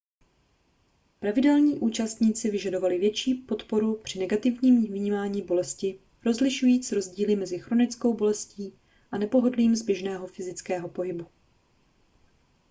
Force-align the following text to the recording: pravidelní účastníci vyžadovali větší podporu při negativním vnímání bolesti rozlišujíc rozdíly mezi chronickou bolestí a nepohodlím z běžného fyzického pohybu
pravidelní 1.19 1.79
účastníci 1.79 2.51
vyžadovali 2.51 2.97
větší 2.99 3.33
podporu 3.35 3.95
při 4.03 4.19
negativním 4.19 4.85
vnímání 4.87 5.41
bolesti 5.41 5.99
rozlišujíc 6.25 6.91
rozdíly 6.91 7.35
mezi 7.35 7.59
chronickou 7.59 8.13
bolestí 8.13 8.73
a 9.11 9.17
nepohodlím 9.17 9.75
z 9.75 9.81
běžného 9.81 10.27
fyzického 10.27 10.89
pohybu 10.89 11.27